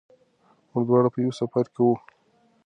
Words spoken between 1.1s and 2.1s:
په یوه سفر کې وو.